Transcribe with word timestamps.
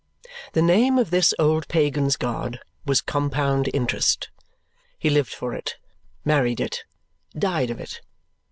The 0.53 0.63
name 0.63 0.97
of 0.97 1.11
this 1.11 1.31
old 1.37 1.67
pagan's 1.67 2.17
god 2.17 2.59
was 2.87 3.01
Compound 3.01 3.69
Interest. 3.71 4.31
He 4.97 5.11
lived 5.11 5.31
for 5.31 5.53
it, 5.53 5.75
married 6.25 6.59
it, 6.59 6.85
died 7.37 7.69
of 7.69 7.79
it. 7.79 8.01